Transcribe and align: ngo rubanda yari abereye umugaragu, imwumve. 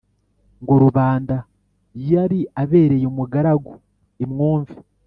ngo 0.61 0.73
rubanda 0.83 1.35
yari 2.11 2.39
abereye 2.61 3.05
umugaragu, 3.11 3.73
imwumve. 4.23 4.75